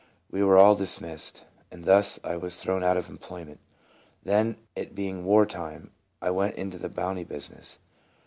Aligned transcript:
We 0.31 0.41
were 0.41 0.57
all 0.57 0.73
dismissed, 0.73 1.45
and 1.69 1.85
thus 1.85 2.19
I 2.23 2.35
was 2.35 2.57
thrown 2.57 2.83
out 2.83 2.97
of 2.97 3.07
employment. 3.07 3.59
Then, 4.23 4.57
it 4.75 4.95
being 4.95 5.25
war 5.25 5.45
time, 5.45 5.91
I 6.23 6.31
went 6.31 6.55
into 6.55 6.79
the 6.79 6.89
bounty 6.89 7.23
business. 7.23 7.77